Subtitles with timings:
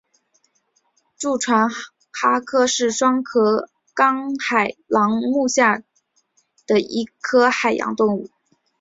[1.15, 5.83] 蛀船蛤科是双壳纲海螂目之下
[6.65, 8.31] 的一科海洋动物。